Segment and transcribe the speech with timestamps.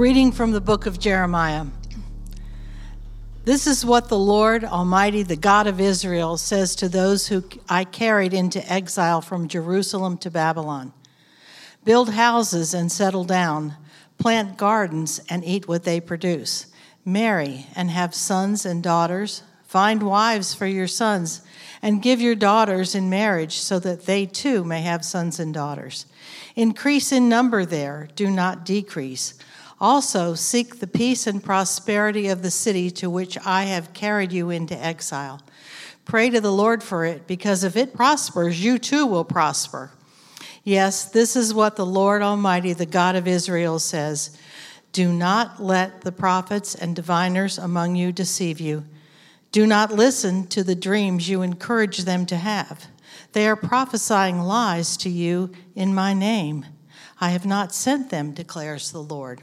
[0.00, 1.66] reading from the book of Jeremiah.
[3.44, 7.84] This is what the Lord Almighty, the God of Israel, says to those who I
[7.84, 10.94] carried into exile from Jerusalem to Babylon
[11.84, 13.76] Build houses and settle down,
[14.16, 16.68] plant gardens and eat what they produce,
[17.04, 21.42] marry and have sons and daughters, find wives for your sons,
[21.82, 26.06] and give your daughters in marriage so that they too may have sons and daughters.
[26.56, 29.34] Increase in number there, do not decrease.
[29.80, 34.50] Also, seek the peace and prosperity of the city to which I have carried you
[34.50, 35.40] into exile.
[36.04, 39.90] Pray to the Lord for it, because if it prospers, you too will prosper.
[40.64, 44.36] Yes, this is what the Lord Almighty, the God of Israel, says
[44.92, 48.84] Do not let the prophets and diviners among you deceive you.
[49.52, 52.86] Do not listen to the dreams you encourage them to have.
[53.32, 56.66] They are prophesying lies to you in my name.
[57.20, 59.42] I have not sent them, declares the Lord.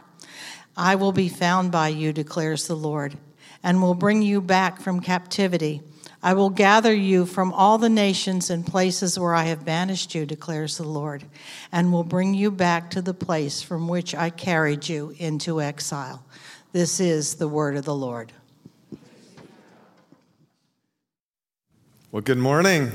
[0.75, 3.17] I will be found by you, declares the Lord,
[3.63, 5.81] and will bring you back from captivity.
[6.23, 10.25] I will gather you from all the nations and places where I have banished you,
[10.25, 11.23] declares the Lord,
[11.71, 16.23] and will bring you back to the place from which I carried you into exile.
[16.73, 18.31] This is the word of the Lord.
[22.11, 22.91] Well, good morning.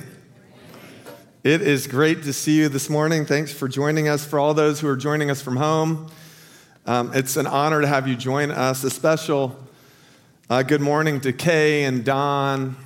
[1.43, 3.25] It is great to see you this morning.
[3.25, 4.25] Thanks for joining us.
[4.25, 6.09] For all those who are joining us from home,
[6.87, 8.85] um, it's an honor to have you join us.
[8.85, 9.59] A special
[10.49, 12.77] uh, good morning to Kay and Don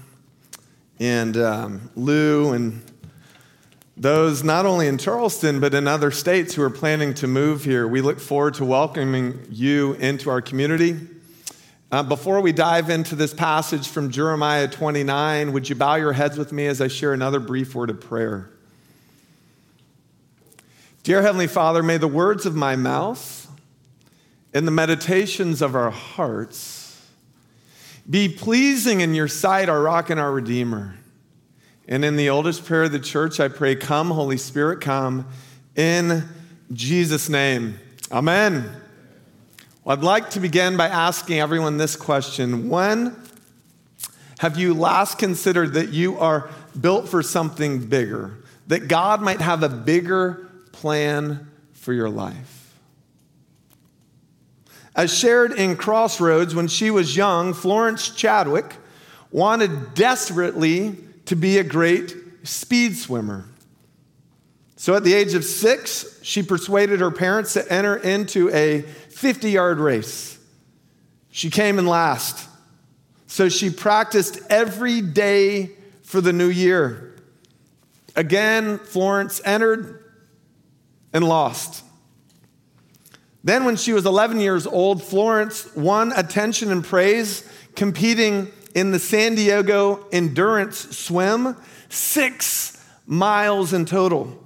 [0.99, 2.83] and um, Lou and
[3.99, 7.87] those not only in Charleston but in other states who are planning to move here.
[7.87, 10.99] We look forward to welcoming you into our community.
[11.93, 16.39] Uh, before we dive into this passage from Jeremiah 29, would you bow your heads
[16.39, 18.49] with me as I share another brief word of prayer?
[21.03, 23.40] Dear Heavenly Father, may the words of my mouth
[24.53, 26.81] and the meditations of our hearts
[28.09, 30.97] be pleasing in your sight, our rock and our redeemer.
[31.87, 35.27] And in the oldest prayer of the church, I pray, Come, Holy Spirit, come
[35.77, 36.25] in
[36.72, 37.78] Jesus' name.
[38.10, 38.71] Amen.
[39.84, 43.16] Well, I'd like to begin by asking everyone this question When
[44.39, 46.50] have you last considered that you are
[46.81, 48.39] built for something bigger?
[48.69, 52.59] That God might have a bigger plan for your life?
[55.00, 58.77] As shared in Crossroads when she was young, Florence Chadwick
[59.31, 60.94] wanted desperately
[61.25, 63.47] to be a great speed swimmer.
[64.77, 69.50] So at the age of six, she persuaded her parents to enter into a 50
[69.50, 70.39] yard race.
[71.31, 72.47] She came in last.
[73.27, 75.71] So she practiced every day
[76.03, 77.16] for the new year.
[78.16, 80.12] Again, Florence entered
[81.15, 81.84] and lost.
[83.43, 88.99] Then, when she was 11 years old, Florence won attention and praise competing in the
[88.99, 91.56] San Diego Endurance Swim,
[91.89, 94.37] six miles in total.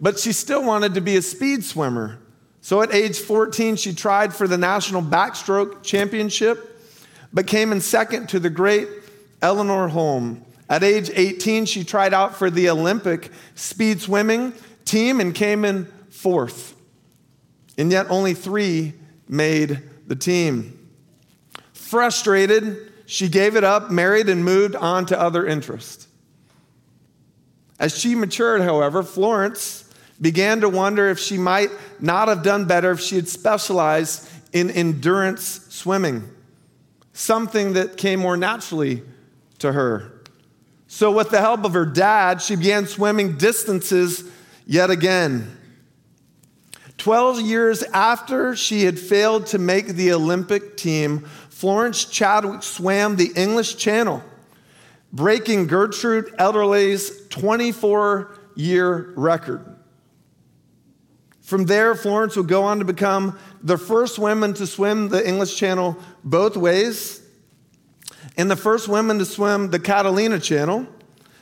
[0.00, 2.18] But she still wanted to be a speed swimmer.
[2.60, 6.80] So at age 14, she tried for the National Backstroke Championship,
[7.32, 8.88] but came in second to the great
[9.42, 10.44] Eleanor Holm.
[10.68, 14.54] At age 18, she tried out for the Olympic speed swimming
[14.84, 16.71] team and came in fourth
[17.78, 18.94] and yet only three
[19.28, 20.78] made the team.
[21.72, 26.06] Frustrated, she gave it up, married, and moved on to other interests.
[27.78, 32.92] As she matured, however, Florence began to wonder if she might not have done better
[32.92, 36.28] if she had specialized in endurance swimming,
[37.12, 39.02] something that came more naturally
[39.58, 40.12] to her.
[40.86, 44.30] So, with the help of her dad, she began swimming distances
[44.66, 45.58] yet again.
[47.02, 51.18] 12 years after she had failed to make the Olympic team,
[51.50, 54.22] Florence Chadwick swam the English Channel,
[55.12, 59.66] breaking Gertrude Ederle's 24 year record.
[61.40, 65.56] From there, Florence would go on to become the first woman to swim the English
[65.56, 67.20] Channel both ways,
[68.36, 70.86] and the first woman to swim the Catalina Channel,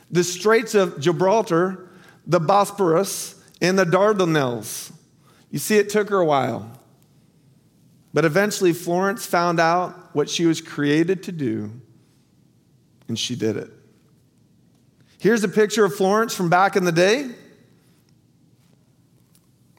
[0.09, 1.87] the Straits of Gibraltar,
[2.25, 4.93] the Bosporus, and the Dardanelles.
[5.51, 6.71] You see, it took her a while.
[8.13, 11.71] But eventually, Florence found out what she was created to do,
[13.07, 13.69] and she did it.
[15.19, 17.29] Here's a picture of Florence from back in the day.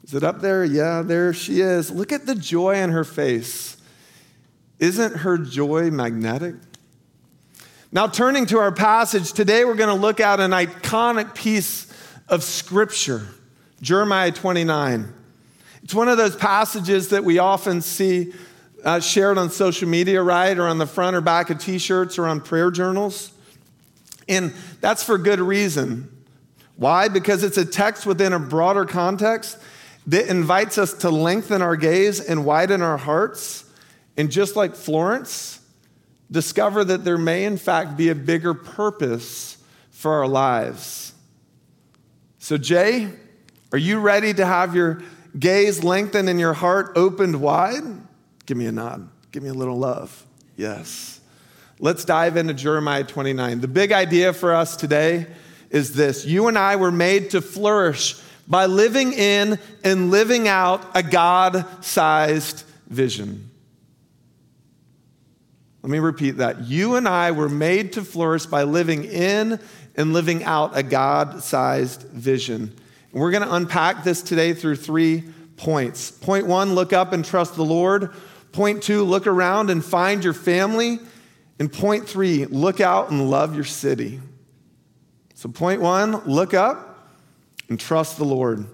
[0.03, 0.63] Is it up there?
[0.63, 1.91] Yeah, there she is.
[1.91, 3.77] Look at the joy in her face.
[4.79, 6.55] Isn't her joy magnetic?
[7.91, 11.91] Now, turning to our passage, today we're going to look at an iconic piece
[12.27, 13.27] of scripture
[13.81, 15.13] Jeremiah 29.
[15.83, 18.33] It's one of those passages that we often see
[18.83, 20.57] uh, shared on social media, right?
[20.57, 23.31] Or on the front or back of t shirts or on prayer journals.
[24.27, 26.09] And that's for good reason.
[26.75, 27.07] Why?
[27.07, 29.57] Because it's a text within a broader context
[30.07, 33.65] that invites us to lengthen our gaze and widen our hearts.
[34.17, 35.59] And just like Florence,
[36.31, 39.57] discover that there may, in fact, be a bigger purpose
[39.91, 41.13] for our lives.
[42.39, 43.09] So, Jay,
[43.71, 45.01] are you ready to have your
[45.37, 47.83] gaze lengthened and your heart opened wide?
[48.45, 49.09] Give me a nod.
[49.31, 50.25] Give me a little love.
[50.57, 51.19] Yes.
[51.79, 53.61] Let's dive into Jeremiah 29.
[53.61, 55.27] The big idea for us today
[55.69, 58.15] is this you and I were made to flourish
[58.47, 63.49] by living in and living out a God sized vision.
[65.81, 66.61] Let me repeat that.
[66.61, 69.59] You and I were made to flourish by living in
[69.95, 72.73] and living out a God sized vision.
[73.13, 75.23] We're going to unpack this today through three
[75.55, 76.09] points.
[76.09, 78.11] Point one, look up and trust the Lord.
[78.51, 80.99] Point two, look around and find your family.
[81.59, 84.19] And point three, look out and love your city.
[85.35, 87.07] So, point one, look up
[87.69, 88.65] and trust the Lord.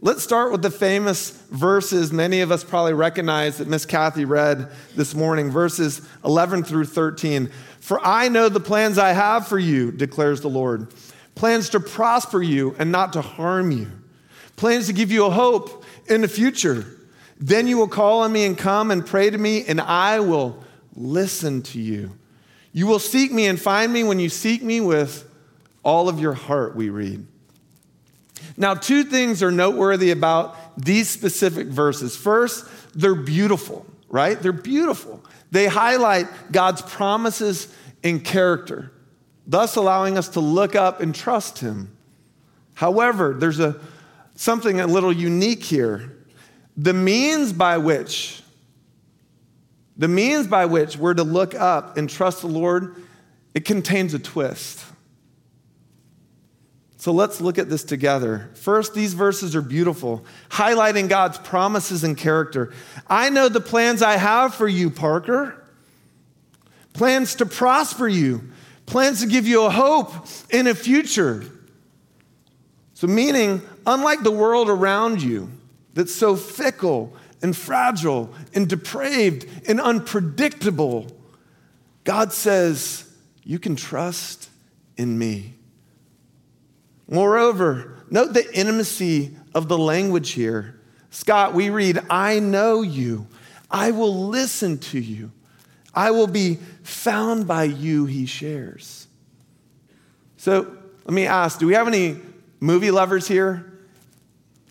[0.00, 4.70] Let's start with the famous verses many of us probably recognize that Miss Kathy read
[4.94, 7.50] this morning, verses 11 through 13.
[7.80, 10.92] For I know the plans I have for you, declares the Lord
[11.38, 13.88] plans to prosper you and not to harm you,
[14.56, 16.84] plans to give you a hope in the future.
[17.38, 20.62] Then you will call on me and come and pray to me, and I will
[20.96, 22.10] listen to you.
[22.72, 25.30] You will seek me and find me when you seek me with
[25.84, 27.24] all of your heart, we read.
[28.56, 32.16] Now, two things are noteworthy about these specific verses.
[32.16, 34.40] First, they're beautiful, right?
[34.40, 35.24] They're beautiful.
[35.52, 38.90] They highlight God's promises and character,
[39.48, 41.96] thus allowing us to look up and trust Him.
[42.74, 43.80] However, there's a,
[44.36, 46.12] something a little unique here.
[46.76, 48.42] The means by which,
[49.96, 52.94] the means by which we're to look up and trust the Lord,
[53.54, 54.84] it contains a twist.
[56.98, 58.50] So let's look at this together.
[58.54, 62.72] First, these verses are beautiful, highlighting God's promises and character.
[63.08, 65.58] I know the plans I have for you, Parker
[66.98, 68.42] plans to prosper you,
[68.88, 70.12] plans to give you a hope
[70.50, 71.44] in a future.
[72.94, 75.50] So, meaning, unlike the world around you
[75.94, 81.06] that's so fickle and fragile and depraved and unpredictable,
[82.04, 83.08] God says,
[83.44, 84.50] You can trust
[84.96, 85.54] in me.
[87.08, 90.80] Moreover, note the intimacy of the language here.
[91.10, 93.26] Scott, we read, I know you.
[93.70, 95.30] I will listen to you.
[95.94, 99.06] I will be found by you, he shares.
[100.36, 102.16] So let me ask do we have any
[102.60, 103.64] movie lovers here?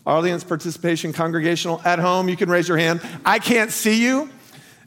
[0.06, 3.00] Audience participation, congregational, at home, you can raise your hand.
[3.24, 4.30] I can't see you.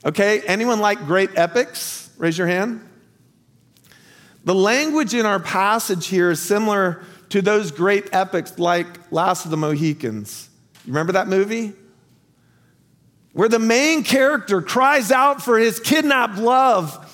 [0.04, 2.10] Okay, anyone like great epics?
[2.18, 2.88] Raise your hand.
[4.44, 9.52] The language in our passage here is similar to those great epics like Last of
[9.52, 10.50] the Mohicans.
[10.86, 11.74] You remember that movie?
[13.34, 17.08] Where the main character cries out for his kidnapped love.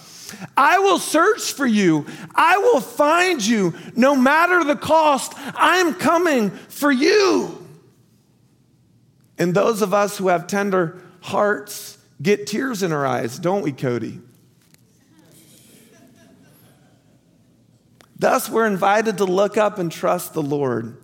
[0.56, 2.06] I will search for you.
[2.36, 3.74] I will find you.
[3.96, 7.66] No matter the cost, I'm coming for you.
[9.38, 13.72] And those of us who have tender hearts get tears in our eyes, don't we,
[13.72, 14.20] Cody?
[18.20, 20.98] Thus, we're invited to look up and trust the Lord.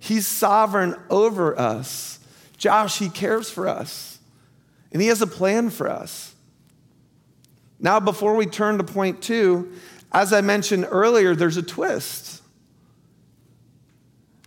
[0.00, 2.18] He's sovereign over us.
[2.56, 4.18] Josh, He cares for us,
[4.92, 6.27] and He has a plan for us.
[7.80, 9.72] Now, before we turn to point two,
[10.12, 12.42] as I mentioned earlier, there's a twist.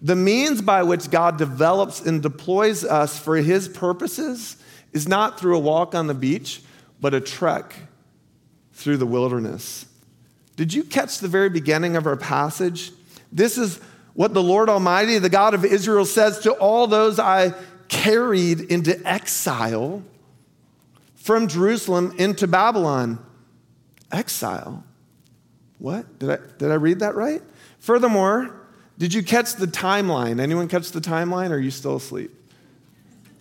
[0.02, 4.58] The means by which God develops and deploys us for His purposes
[4.94, 6.62] is not through a walk on the beach,
[7.00, 7.76] but a trek
[8.74, 9.86] through the wilderness.
[10.56, 12.92] Did you catch the very beginning of our passage?
[13.32, 13.80] This is
[14.14, 17.54] what the Lord Almighty, the God of Israel, says to all those I
[17.88, 20.04] carried into exile
[21.22, 23.24] from Jerusalem into Babylon.
[24.12, 24.84] Exile.
[25.78, 26.20] What?
[26.20, 27.42] Did I, did I read that right?
[27.80, 28.56] Furthermore,
[28.98, 30.40] did you catch the timeline?
[30.40, 31.52] Anyone catch the timeline?
[31.52, 32.32] Are you still asleep?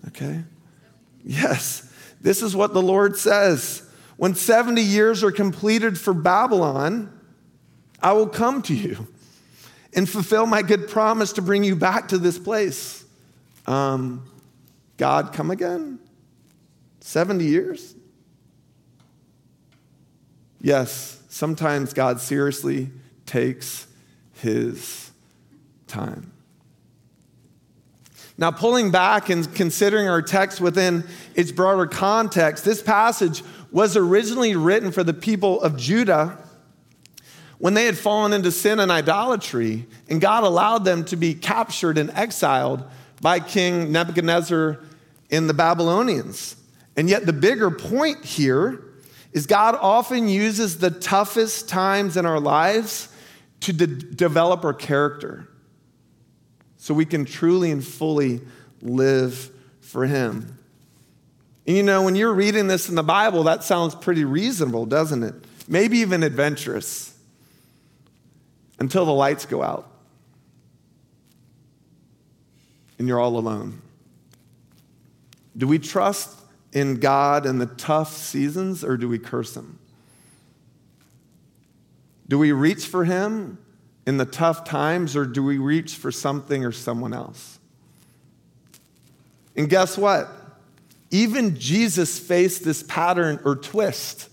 [0.08, 0.42] Okay.
[1.24, 1.92] Yes.
[2.20, 3.82] This is what the Lord says
[4.16, 7.12] When 70 years are completed for Babylon,
[8.02, 9.06] I will come to you
[9.94, 13.04] and fulfill my good promise to bring you back to this place.
[13.66, 14.24] Um,
[14.96, 15.99] God, come again?
[17.00, 17.94] 70 years?
[20.60, 22.90] Yes, sometimes God seriously
[23.26, 23.86] takes
[24.34, 25.10] his
[25.86, 26.32] time.
[28.36, 31.04] Now, pulling back and considering our text within
[31.34, 36.38] its broader context, this passage was originally written for the people of Judah
[37.58, 41.98] when they had fallen into sin and idolatry, and God allowed them to be captured
[41.98, 42.82] and exiled
[43.20, 44.80] by King Nebuchadnezzar
[45.30, 46.56] and the Babylonians.
[47.00, 48.84] And yet, the bigger point here
[49.32, 53.08] is God often uses the toughest times in our lives
[53.60, 55.48] to de- develop our character
[56.76, 58.42] so we can truly and fully
[58.82, 60.58] live for Him.
[61.66, 65.22] And you know, when you're reading this in the Bible, that sounds pretty reasonable, doesn't
[65.22, 65.34] it?
[65.66, 67.16] Maybe even adventurous
[68.78, 69.90] until the lights go out
[72.98, 73.80] and you're all alone.
[75.56, 76.36] Do we trust
[76.72, 79.78] in God in the tough seasons or do we curse Him?
[82.28, 83.58] Do we reach for Him
[84.06, 87.58] in the tough times, or do we reach for something or someone else?
[89.56, 90.28] And guess what?
[91.10, 94.28] Even Jesus faced this pattern or twist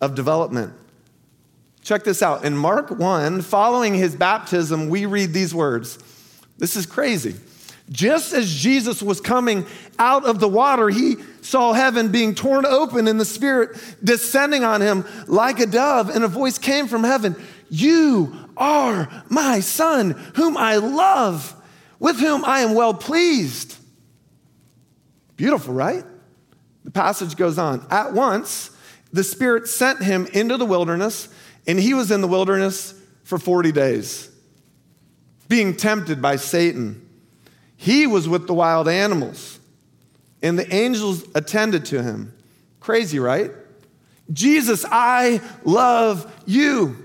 [0.00, 0.72] of development.
[1.82, 2.44] Check this out.
[2.44, 5.98] In Mark 1, following his baptism, we read these words.
[6.58, 7.34] This is crazy.
[7.90, 9.64] Just as Jesus was coming
[9.98, 14.80] out of the water, he saw heaven being torn open and the Spirit descending on
[14.80, 17.36] him like a dove, and a voice came from heaven
[17.70, 21.54] You are my son, whom I love,
[22.00, 23.76] with whom I am well pleased.
[25.36, 26.04] Beautiful, right?
[26.84, 27.86] The passage goes on.
[27.90, 28.70] At once,
[29.12, 31.28] the Spirit sent him into the wilderness,
[31.66, 34.30] and he was in the wilderness for 40 days,
[35.48, 37.05] being tempted by Satan.
[37.76, 39.58] He was with the wild animals,
[40.42, 42.32] and the angels attended to him.
[42.80, 43.50] Crazy, right?
[44.32, 46.96] Jesus, I love you.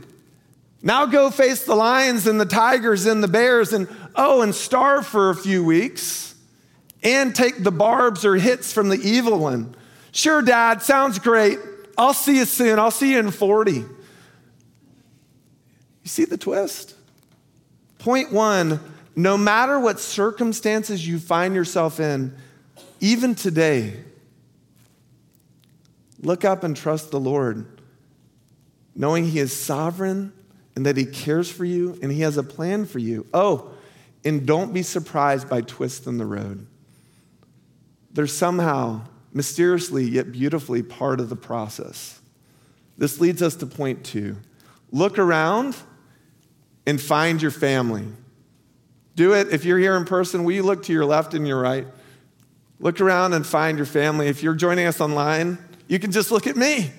[0.82, 5.06] Now go face the lions and the tigers and the bears and, oh, and starve
[5.06, 6.34] for a few weeks
[7.04, 9.76] and take the barbs or hits from the evil one.
[10.12, 11.60] Sure, Dad, sounds great.
[11.98, 12.80] I'll see you soon.
[12.80, 13.72] I'll see you in 40.
[13.72, 13.88] You
[16.06, 16.96] see the twist?
[18.00, 18.80] Point one
[19.16, 22.36] no matter what circumstances you find yourself in,
[23.00, 23.94] even today,
[26.22, 27.82] look up and trust the Lord,
[28.96, 30.32] knowing He is sovereign
[30.76, 33.26] and that He cares for you and He has a plan for you.
[33.34, 33.72] Oh,
[34.24, 36.68] and don't be surprised by twists in the road.
[38.14, 39.02] They're somehow,
[39.34, 42.20] mysteriously yet beautifully, part of the process.
[42.98, 44.38] This leads us to point two
[44.92, 45.76] look around
[46.86, 48.06] and find your family.
[49.16, 49.50] Do it.
[49.50, 51.88] If you're here in person, will you look to your left and your right?
[52.80, 54.28] Look around and find your family.
[54.28, 56.92] If you're joining us online, you can just look at me.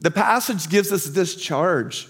[0.00, 2.08] The passage gives us this charge.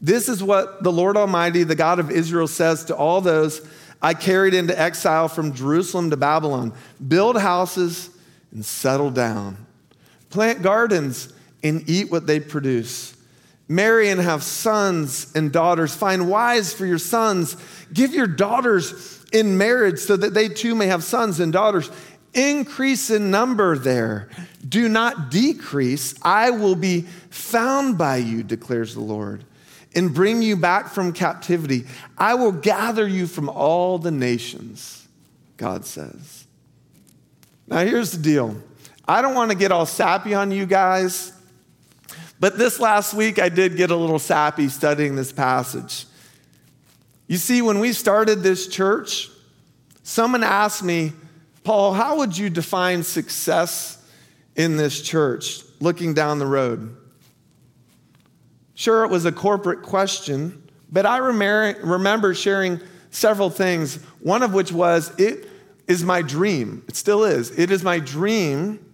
[0.00, 3.66] This is what the Lord Almighty, the God of Israel, says to all those
[4.02, 6.74] I carried into exile from Jerusalem to Babylon
[7.08, 8.10] build houses
[8.52, 9.56] and settle down,
[10.28, 13.13] plant gardens and eat what they produce.
[13.68, 15.94] Marry and have sons and daughters.
[15.94, 17.56] Find wives for your sons.
[17.92, 21.90] Give your daughters in marriage so that they too may have sons and daughters.
[22.34, 24.28] Increase in number there.
[24.68, 26.14] Do not decrease.
[26.22, 29.44] I will be found by you, declares the Lord,
[29.94, 31.84] and bring you back from captivity.
[32.18, 35.06] I will gather you from all the nations,
[35.56, 36.46] God says.
[37.66, 38.60] Now, here's the deal
[39.06, 41.32] I don't want to get all sappy on you guys,
[42.44, 46.04] but this last week I did get a little sappy studying this passage.
[47.26, 49.30] You see, when we started this church,
[50.02, 51.14] someone asked me,
[51.62, 53.96] Paul, how would you define success
[54.56, 56.94] in this church looking down the road?
[58.74, 64.70] Sure, it was a corporate question, but I remember sharing several things, one of which
[64.70, 65.48] was it
[65.88, 66.84] is my dream.
[66.88, 67.58] It still is.
[67.58, 68.84] It is my dream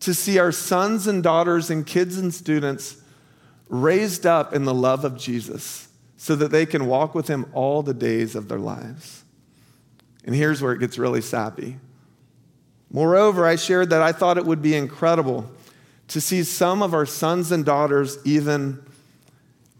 [0.00, 2.96] to see our sons and daughters and kids and students
[3.68, 7.82] raised up in the love of Jesus so that they can walk with him all
[7.82, 9.24] the days of their lives.
[10.24, 11.78] And here's where it gets really sappy.
[12.90, 15.50] Moreover, I shared that I thought it would be incredible
[16.08, 18.84] to see some of our sons and daughters even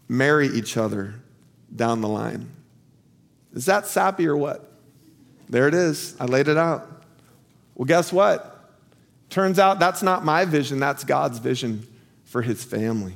[0.07, 1.15] marry each other
[1.75, 2.49] down the line.
[3.53, 4.71] Is that sappy or what?
[5.49, 6.15] There it is.
[6.19, 6.87] I laid it out.
[7.75, 8.50] Well, guess what?
[9.31, 11.87] Turns out that's not my vision, that's God's vision
[12.25, 13.13] for his family.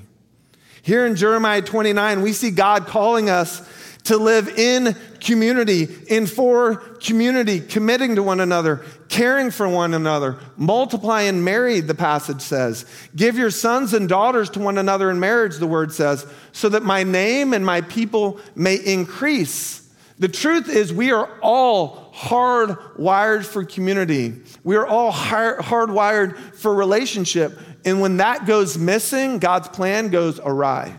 [0.81, 3.67] Here in Jeremiah 29, we see God calling us
[4.05, 10.39] to live in community, in for community, committing to one another, caring for one another,
[10.55, 12.85] multiply and marry, the passage says.
[13.15, 16.83] Give your sons and daughters to one another in marriage, the word says, so that
[16.83, 19.81] my name and my people may increase.
[20.17, 24.33] The truth is, we are all hardwired for community.
[24.63, 27.59] We are all hardwired for relationship.
[27.83, 30.97] And when that goes missing, God's plan goes awry.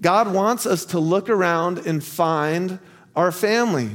[0.00, 2.78] God wants us to look around and find
[3.14, 3.90] our family,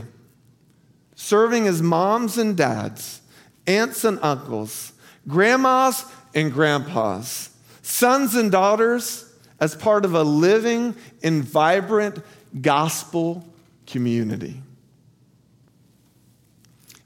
[1.16, 3.22] serving as moms and dads,
[3.68, 4.94] aunts and uncles,
[5.28, 7.50] grandmas and grandpas,
[7.82, 9.26] sons and daughters,
[9.60, 12.20] as part of a living and vibrant
[12.62, 13.46] gospel
[13.90, 14.62] community.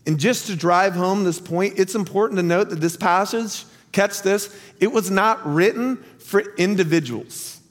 [0.06, 4.22] And just to drive home this point, it's important to note that this passage, catch
[4.22, 7.62] this, it was not written for individuals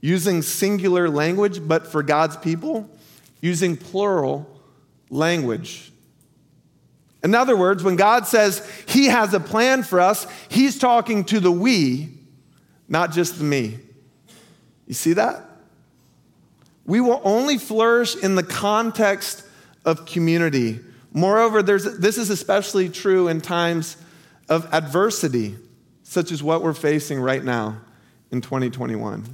[0.00, 2.88] using singular language, but for God's people
[3.40, 4.46] using plural
[5.08, 5.90] language.
[7.22, 11.40] In other words, when God says He has a plan for us, He's talking to
[11.40, 12.08] the we,
[12.88, 13.78] not just the me.
[14.86, 15.49] You see that?
[16.84, 19.44] We will only flourish in the context
[19.84, 20.80] of community.
[21.12, 23.96] Moreover, this is especially true in times
[24.48, 25.56] of adversity,
[26.02, 27.80] such as what we're facing right now
[28.30, 29.24] in 2021.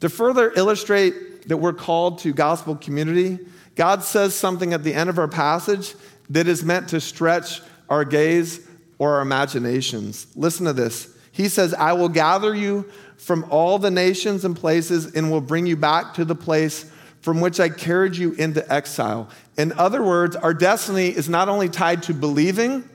[0.00, 3.38] To further illustrate that we're called to gospel community,
[3.74, 5.94] God says something at the end of our passage
[6.30, 8.60] that is meant to stretch our gaze
[8.98, 10.26] or our imaginations.
[10.36, 11.08] Listen to this.
[11.32, 15.66] He says, I will gather you from all the nations and places and will bring
[15.66, 19.28] you back to the place from which I carried you into exile.
[19.56, 22.88] In other words, our destiny is not only tied to believing,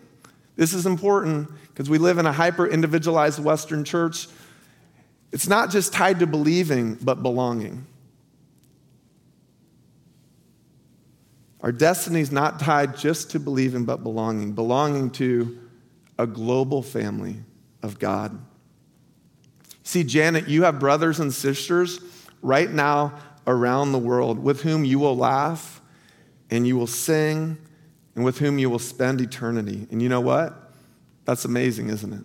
[0.55, 4.27] this is important because we live in a hyper individualized Western church.
[5.31, 7.85] It's not just tied to believing, but belonging.
[11.61, 15.59] Our destiny is not tied just to believing, but belonging, belonging to
[16.19, 17.37] a global family
[17.81, 18.37] of God.
[19.83, 21.99] See, Janet, you have brothers and sisters
[22.41, 23.13] right now
[23.45, 25.81] around the world with whom you will laugh
[26.49, 27.57] and you will sing
[28.15, 29.87] and with whom you will spend eternity.
[29.91, 30.71] And you know what?
[31.25, 32.23] That's amazing, isn't it?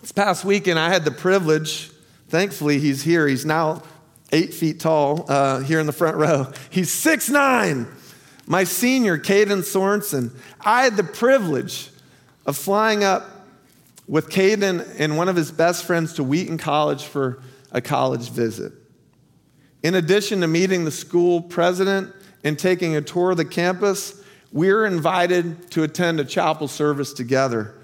[0.00, 1.90] This past weekend, I had the privilege,
[2.28, 3.26] thankfully, he's here.
[3.26, 3.82] He's now
[4.32, 6.52] eight feet tall uh, here in the front row.
[6.70, 7.86] He's six nine.
[8.46, 10.30] My senior, Caden Sorensen.
[10.60, 11.90] I had the privilege
[12.46, 13.35] of flying up
[14.08, 17.42] with Caden and one of his best friends to Wheaton College for
[17.72, 18.72] a college visit.
[19.82, 22.12] In addition to meeting the school president
[22.44, 27.12] and taking a tour of the campus, we were invited to attend a chapel service
[27.12, 27.74] together.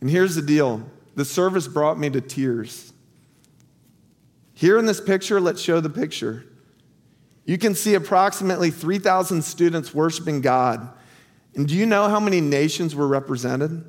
[0.00, 0.82] And here's the deal
[1.14, 2.92] the service brought me to tears.
[4.52, 6.44] Here in this picture, let's show the picture.
[7.44, 10.88] You can see approximately 3,000 students worshiping God.
[11.54, 13.88] And do you know how many nations were represented?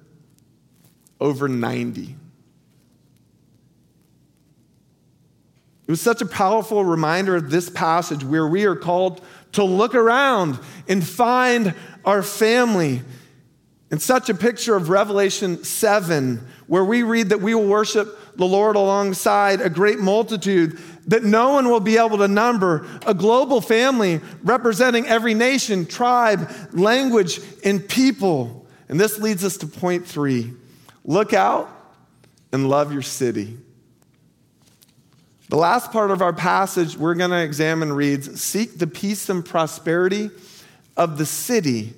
[1.19, 2.15] Over 90.
[5.87, 9.21] It was such a powerful reminder of this passage where we are called
[9.53, 13.01] to look around and find our family.
[13.89, 18.45] And such a picture of Revelation 7, where we read that we will worship the
[18.45, 20.77] Lord alongside a great multitude
[21.07, 26.51] that no one will be able to number, a global family representing every nation, tribe,
[26.73, 28.67] language, and people.
[28.89, 30.53] And this leads us to point three
[31.07, 31.69] look out
[32.51, 33.57] and love your city.
[35.49, 39.43] The last part of our passage we're going to examine reads Seek the peace and
[39.43, 40.29] prosperity
[40.95, 41.93] of the city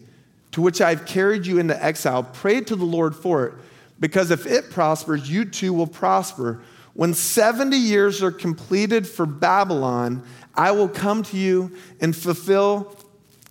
[0.51, 2.23] to which I've carried you into exile.
[2.23, 3.53] Pray to the Lord for it,
[3.99, 6.61] because if it prospers, you too will prosper.
[6.93, 12.97] When 70 years are completed for Babylon, I will come to you and fulfill,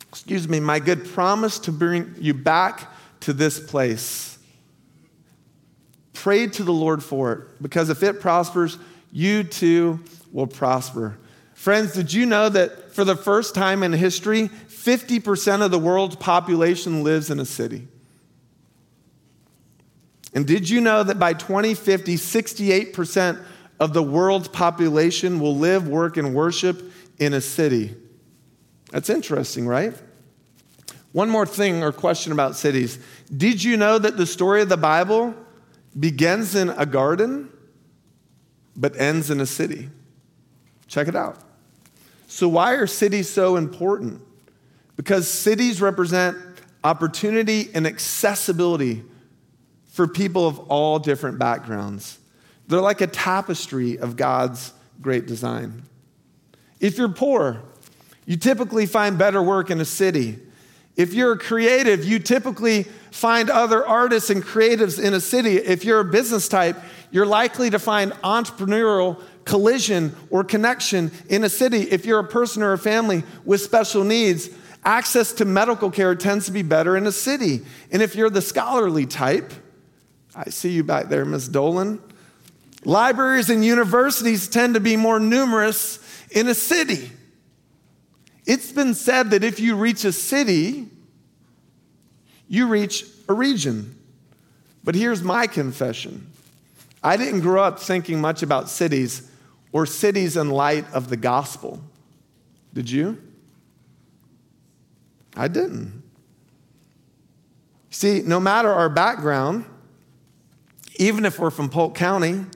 [0.08, 4.27] excuse me, my good promise to bring you back to this place.
[6.18, 8.76] Pray to the Lord for it, because if it prospers,
[9.12, 10.00] you too
[10.32, 11.16] will prosper.
[11.54, 16.16] Friends, did you know that for the first time in history, 50% of the world's
[16.16, 17.86] population lives in a city?
[20.34, 23.40] And did you know that by 2050, 68%
[23.78, 26.82] of the world's population will live, work, and worship
[27.20, 27.94] in a city?
[28.90, 29.94] That's interesting, right?
[31.12, 32.98] One more thing or question about cities.
[33.34, 35.32] Did you know that the story of the Bible
[35.98, 37.50] begins in a garden?
[38.78, 39.90] but ends in a city.
[40.86, 41.36] Check it out.
[42.28, 44.22] So, why are cities so important?
[44.96, 46.36] Because cities represent
[46.84, 49.02] opportunity and accessibility
[49.86, 52.18] for people of all different backgrounds.
[52.68, 55.82] They're like a tapestry of God's great design.
[56.80, 57.62] If you're poor,
[58.26, 60.38] you typically find better work in a city.
[60.98, 62.82] If you're a creative, you typically
[63.12, 65.56] find other artists and creatives in a city.
[65.56, 66.76] If you're a business type,
[67.12, 71.82] you're likely to find entrepreneurial collision or connection in a city.
[71.82, 74.50] If you're a person or a family with special needs,
[74.84, 77.60] access to medical care tends to be better in a city.
[77.92, 79.52] And if you're the scholarly type,
[80.34, 81.48] I see you back there, Ms.
[81.48, 82.02] Dolan.
[82.84, 86.00] Libraries and universities tend to be more numerous
[86.32, 87.12] in a city.
[88.48, 90.88] It's been said that if you reach a city,
[92.48, 93.94] you reach a region.
[94.82, 96.32] But here's my confession
[97.04, 99.30] I didn't grow up thinking much about cities
[99.70, 101.82] or cities in light of the gospel.
[102.72, 103.22] Did you?
[105.36, 106.02] I didn't.
[107.90, 109.66] See, no matter our background,
[110.96, 112.46] even if we're from Polk County,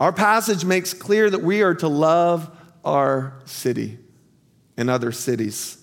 [0.00, 2.50] our passage makes clear that we are to love
[2.82, 3.98] our city
[4.76, 5.82] and other cities.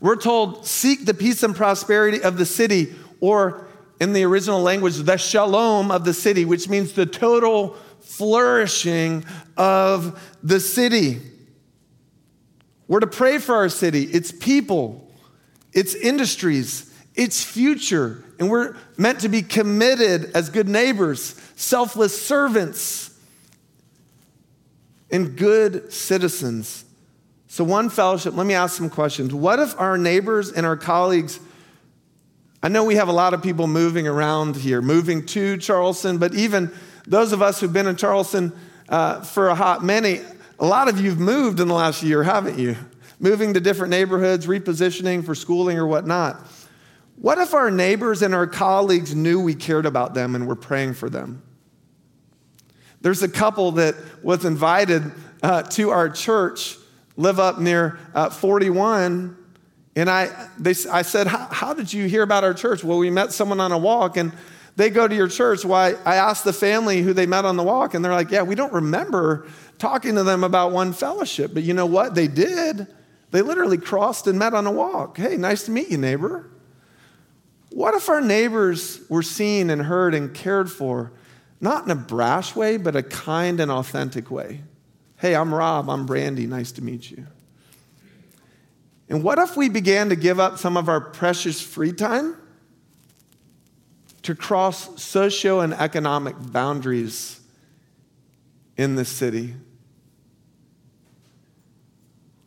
[0.00, 3.66] We're told, seek the peace and prosperity of the city, or
[4.00, 9.24] in the original language, the shalom of the city, which means the total flourishing
[9.56, 11.20] of the city.
[12.86, 15.10] We're to pray for our city, its people,
[15.72, 18.22] its industries, its future.
[18.38, 23.18] And we're meant to be committed as good neighbors, selfless servants,
[25.10, 26.83] and good citizens.
[27.54, 29.32] So, one fellowship, let me ask some questions.
[29.32, 31.38] What if our neighbors and our colleagues,
[32.64, 36.34] I know we have a lot of people moving around here, moving to Charleston, but
[36.34, 36.72] even
[37.06, 38.52] those of us who've been in Charleston
[38.88, 40.20] uh, for a hot many,
[40.58, 42.74] a lot of you have moved in the last year, haven't you?
[43.20, 46.44] Moving to different neighborhoods, repositioning for schooling or whatnot.
[47.14, 50.94] What if our neighbors and our colleagues knew we cared about them and were praying
[50.94, 51.40] for them?
[53.00, 56.78] There's a couple that was invited uh, to our church,
[57.16, 59.36] live up near uh, 41.
[59.96, 62.82] And I, they, I said, How did you hear about our church?
[62.82, 64.32] Well, we met someone on a walk, and
[64.76, 65.64] they go to your church.
[65.64, 65.94] Why?
[66.04, 68.54] I asked the family who they met on the walk, and they're like, Yeah, we
[68.54, 69.46] don't remember
[69.78, 71.54] talking to them about one fellowship.
[71.54, 72.14] But you know what?
[72.14, 72.86] They did.
[73.30, 75.16] They literally crossed and met on a walk.
[75.16, 76.50] Hey, nice to meet you, neighbor.
[77.70, 81.10] What if our neighbors were seen and heard and cared for,
[81.60, 84.62] not in a brash way, but a kind and authentic way?
[85.16, 85.88] Hey, I'm Rob.
[85.88, 86.46] I'm Brandy.
[86.46, 87.26] Nice to meet you.
[89.08, 92.36] And what if we began to give up some of our precious free time
[94.22, 97.40] to cross socio and economic boundaries
[98.76, 99.54] in this city?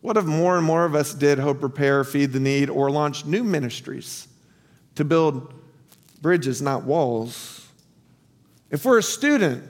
[0.01, 3.25] What if more and more of us did Hope Repair, Feed the Need, or launch
[3.25, 4.27] new ministries
[4.95, 5.53] to build
[6.21, 7.67] bridges, not walls?
[8.71, 9.63] If we're a student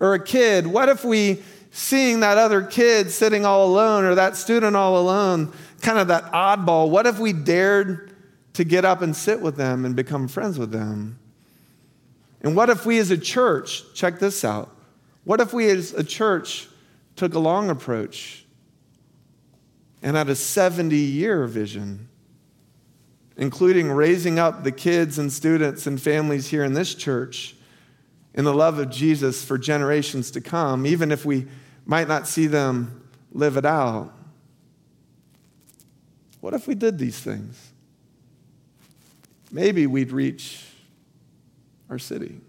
[0.00, 4.36] or a kid, what if we, seeing that other kid sitting all alone or that
[4.36, 8.14] student all alone, kind of that oddball, what if we dared
[8.52, 11.18] to get up and sit with them and become friends with them?
[12.42, 14.76] And what if we as a church, check this out,
[15.24, 16.68] what if we as a church
[17.16, 18.44] took a long approach
[20.02, 22.08] and had a 70 year vision,
[23.38, 27.54] including raising up the kids and students and families here in this church
[28.34, 31.46] in the love of Jesus for generations to come, even if we
[31.84, 34.12] might not see them live it out?
[36.40, 37.72] What if we did these things?
[39.50, 40.64] Maybe we'd reach
[41.90, 42.40] our city.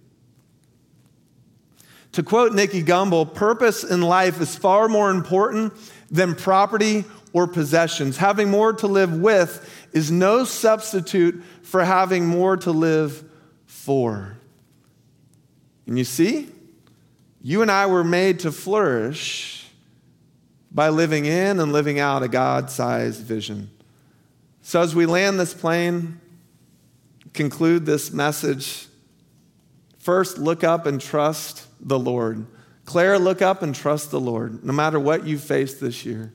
[2.13, 5.73] To quote Nicky Gumbel, purpose in life is far more important
[6.09, 8.17] than property or possessions.
[8.17, 13.23] Having more to live with is no substitute for having more to live
[13.65, 14.37] for.
[15.87, 16.47] And you see,
[17.43, 19.67] you and I were made to flourish
[20.71, 23.69] by living in and living out a God sized vision.
[24.61, 26.21] So, as we land this plane,
[27.33, 28.87] conclude this message,
[29.99, 32.47] first look up and trust the Lord.
[32.85, 36.33] Claire, look up and trust the Lord, no matter what you face this year.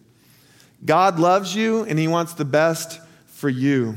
[0.85, 3.97] God loves you and He wants the best for you.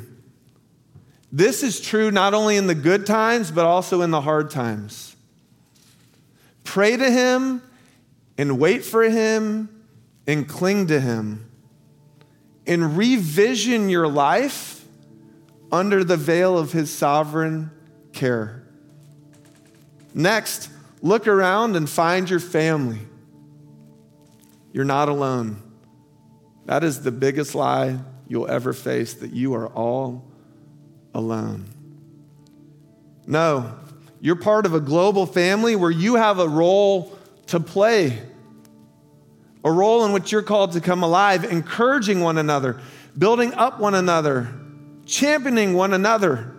[1.30, 5.11] This is true not only in the good times, but also in the hard times.
[6.64, 7.62] Pray to Him
[8.38, 9.70] and wait for Him
[10.28, 11.50] and cling to Him
[12.68, 14.86] and revision your life
[15.72, 17.72] under the veil of His sovereign
[18.14, 18.64] care.
[20.14, 20.70] Next,
[21.02, 23.00] look around and find your family.
[24.74, 25.62] You're not alone.
[26.66, 30.26] That is the biggest lie you'll ever face that you are all
[31.14, 31.66] alone.
[33.28, 33.78] No,
[34.22, 38.22] you're part of a global family where you have a role to play,
[39.64, 42.80] a role in which you're called to come alive, encouraging one another,
[43.18, 44.54] building up one another,
[45.06, 46.56] championing one another.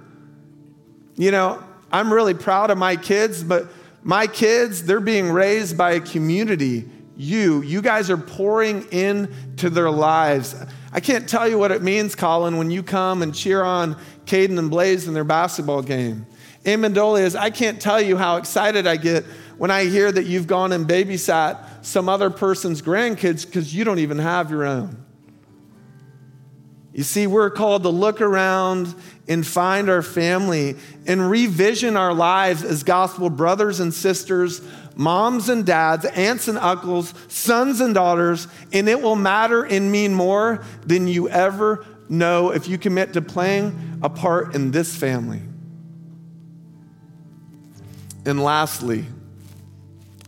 [1.14, 3.68] You know, I'm really proud of my kids, but
[4.02, 6.88] my kids, they're being raised by a community.
[7.16, 10.56] You, you guys are pouring into their lives.
[10.92, 13.96] I can't tell you what it means, Colin, when you come and cheer on
[14.26, 16.26] Caden and Blaze in their basketball game.
[16.64, 19.24] Amandolias, I can't tell you how excited I get
[19.58, 23.98] when I hear that you've gone and babysat some other person's grandkids because you don't
[23.98, 25.04] even have your own.
[26.92, 28.94] You see, we're called to look around
[29.26, 34.60] and find our family and revision our lives as gospel brothers and sisters,
[34.94, 40.12] moms and dads, aunts and uncles, sons and daughters, and it will matter and mean
[40.12, 45.40] more than you ever know if you commit to playing a part in this family.
[48.24, 49.04] And lastly,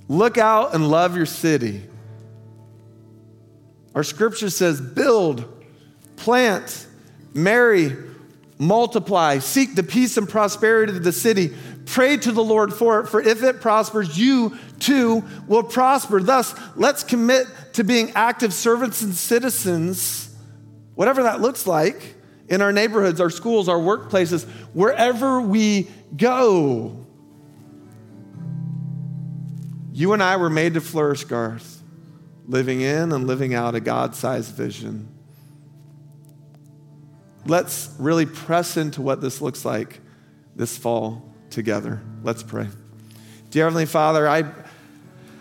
[0.09, 1.83] look out and love your city.
[3.94, 5.44] Our scripture says, build,
[6.16, 6.87] plant,
[7.33, 7.96] marry,
[8.59, 11.54] multiply, seek the peace and prosperity of the city.
[11.87, 16.20] Pray to the Lord for it, for if it prospers, you too will prosper.
[16.20, 20.35] Thus, let's commit to being active servants and citizens,
[20.94, 22.14] whatever that looks like,
[22.48, 27.03] in our neighborhoods, our schools, our workplaces, wherever we go.
[29.96, 31.80] You and I were made to flourish, Garth,
[32.48, 35.07] living in and living out a God sized vision.
[37.46, 40.00] Let's really press into what this looks like
[40.57, 42.02] this fall together.
[42.24, 42.66] Let's pray.
[43.50, 44.42] Dear Heavenly Father, I,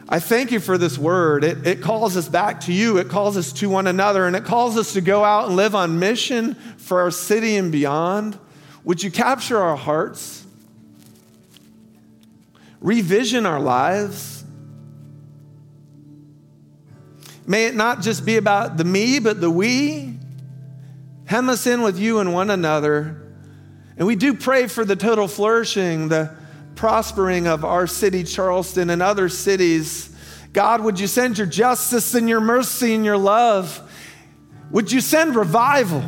[0.07, 1.43] I thank you for this word.
[1.43, 4.45] It, it calls us back to you, it calls us to one another, and it
[4.45, 8.37] calls us to go out and live on mission for our city and beyond.
[8.83, 10.45] Would you capture our hearts?
[12.81, 14.42] Revision our lives
[17.45, 20.17] May it not just be about the me, but the we.
[21.25, 23.21] Hem us in with you and one another.
[23.97, 26.35] And we do pray for the total flourishing, the
[26.75, 30.09] prospering of our city, Charleston, and other cities.
[30.51, 33.81] God, would you send your justice and your mercy and your love?
[34.71, 36.03] Would you send revival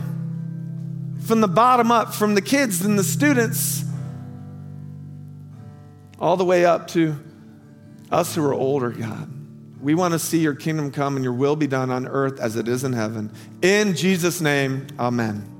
[1.25, 3.83] from the bottom up, from the kids and the students,
[6.19, 7.15] all the way up to
[8.11, 9.34] us who are older, God?
[9.85, 12.55] We want to see your kingdom come and your will be done on earth as
[12.55, 13.31] it is in heaven.
[13.61, 15.54] In Jesus' name, amen.